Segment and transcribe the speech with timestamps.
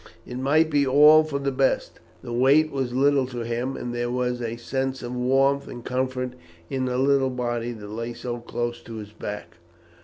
[0.25, 1.99] It might be all for the best.
[2.23, 6.33] The weight was little to him, and there was a sense of warmth and comfort
[6.71, 9.57] in the little body that lay so close to his back.